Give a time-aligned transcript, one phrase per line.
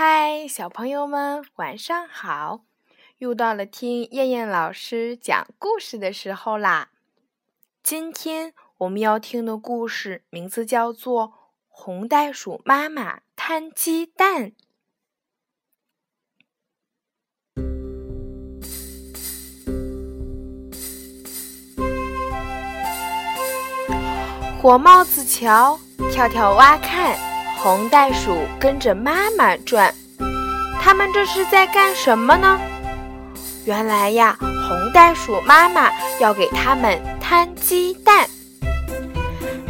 [0.00, 2.60] 嗨，小朋友们，晚上好！
[3.16, 6.90] 又到了听燕燕老师讲故事的时候啦。
[7.82, 11.28] 今天我们要听的故事名字叫做
[11.66, 14.52] 《红袋鼠妈妈摊鸡蛋》。
[24.62, 25.80] 火帽子瞧，
[26.12, 27.27] 跳跳蛙看。
[27.60, 29.92] 红袋鼠跟着妈妈转，
[30.80, 32.56] 他们这是在干什么呢？
[33.64, 35.90] 原来呀，红袋鼠妈妈
[36.20, 38.28] 要给他们摊鸡蛋。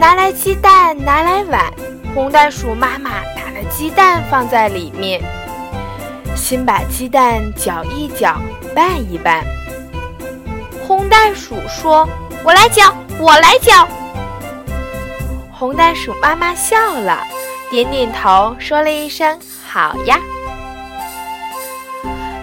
[0.00, 1.70] 拿来鸡蛋，拿来碗，
[2.14, 5.20] 红袋鼠妈妈打了鸡蛋放在里面，
[6.34, 8.40] 先把鸡蛋搅一搅，
[8.74, 9.44] 拌一拌。
[10.88, 12.08] 红袋鼠说
[12.42, 13.86] ：“我来搅，我来搅。”
[15.52, 17.22] 红袋鼠妈妈笑了。
[17.74, 20.16] 点点头，说了一声“好呀”。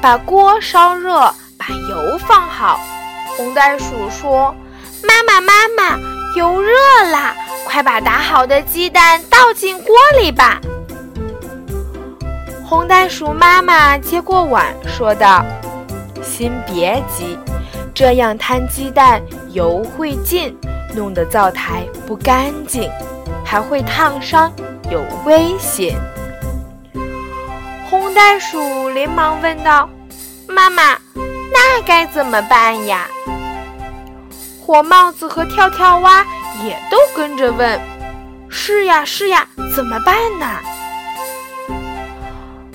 [0.00, 1.20] 把锅烧热，
[1.58, 2.80] 把油放好。
[3.36, 4.56] 红袋鼠说
[5.04, 5.98] ：“妈妈，妈妈，
[6.34, 6.72] 油热
[7.12, 10.58] 啦，快把打好的鸡蛋倒进锅里吧。”
[12.64, 15.44] 红袋鼠妈妈接过碗，说道
[16.24, 17.38] ：“先别急，
[17.92, 20.56] 这样摊鸡蛋油会进，
[20.96, 22.90] 弄得灶台不干净，
[23.44, 24.50] 还会烫伤。”
[24.90, 25.94] 有危险！
[27.90, 29.88] 红袋鼠连忙问道
[30.48, 30.96] ：“妈妈，
[31.52, 33.06] 那该怎么办呀？”
[34.64, 36.24] 火帽子和跳跳蛙
[36.64, 37.78] 也都跟着问
[38.48, 40.46] ：“是呀，是呀，怎么办呢？”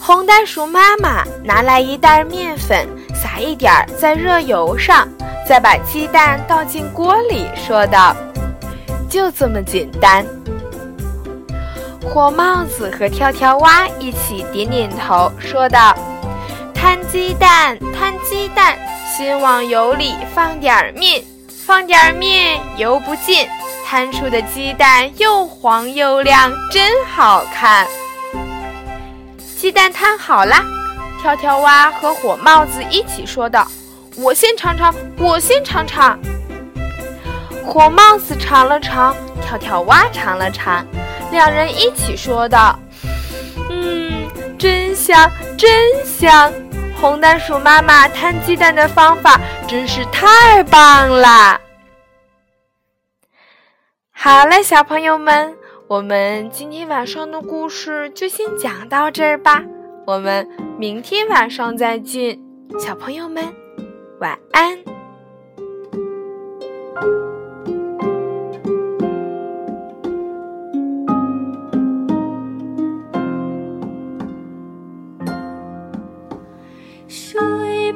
[0.00, 5.06] 红袋鼠妈妈拿来一袋面粉，撒一点儿在热油上，
[5.46, 8.16] 再把鸡蛋倒进锅里，说道
[9.10, 10.24] ：“就这么简单。”
[12.04, 15.94] 火帽子和跳跳蛙一起点点头，说道
[16.74, 18.78] ：“摊鸡蛋，摊鸡蛋，
[19.16, 21.22] 先往油里放点面，
[21.66, 23.46] 放点面，油不进，
[23.84, 27.86] 摊出的鸡蛋又黄又亮，真好看。”
[29.56, 30.64] 鸡蛋摊好啦，
[31.20, 33.66] 跳跳蛙和火帽子一起说道
[34.16, 36.18] ：“我先尝尝，我先尝尝。”
[37.66, 39.14] 火帽子尝了尝，
[39.44, 40.86] 跳跳蛙尝了尝。
[41.30, 42.78] 两人一起说道
[43.70, 44.28] ：“嗯，
[44.58, 45.70] 真香，真
[46.04, 46.52] 香！
[47.00, 51.60] 红袋鼠妈妈摊鸡蛋的方法真是太棒了。”
[54.10, 55.56] 好了，小朋友们，
[55.86, 59.62] 我们今天晚上的故事就先讲到这儿吧。
[60.06, 62.38] 我们明天晚上再见，
[62.80, 63.44] 小朋友们，
[64.18, 64.76] 晚安。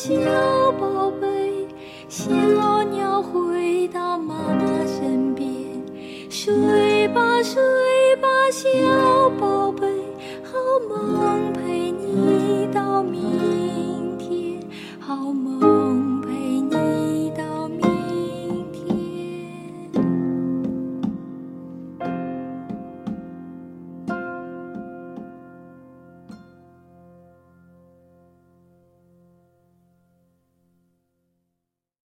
[0.00, 0.14] 小
[0.78, 1.26] 宝贝
[2.08, 2.30] 小
[2.84, 5.44] 鸟回到妈妈身边。
[6.30, 7.60] 睡吧睡
[8.22, 9.88] 吧小宝贝
[10.44, 10.56] 好
[10.88, 11.37] 梦